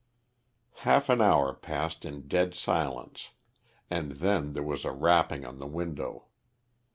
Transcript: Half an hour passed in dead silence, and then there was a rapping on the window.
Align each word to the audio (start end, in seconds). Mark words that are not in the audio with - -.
Half 0.77 1.09
an 1.09 1.21
hour 1.21 1.53
passed 1.53 2.05
in 2.05 2.27
dead 2.27 2.55
silence, 2.55 3.33
and 3.87 4.13
then 4.13 4.53
there 4.53 4.63
was 4.63 4.83
a 4.83 4.91
rapping 4.91 5.45
on 5.45 5.59
the 5.59 5.67
window. 5.67 6.25